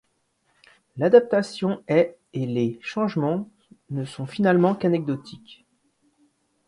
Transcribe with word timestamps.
L'adaptation 0.97 1.83
est 1.87 2.17
et 2.33 2.47
les 2.47 2.79
changements 2.81 3.47
ne 3.91 4.03
sont 4.03 4.25
finalement 4.25 4.73
qu'anecdotiques. 4.73 5.63